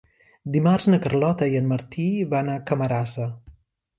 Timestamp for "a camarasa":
2.53-3.29